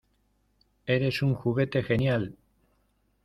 ¡Eres 0.95 1.21
un 1.21 1.35
juguete 1.35 1.83
genial! 1.83 2.35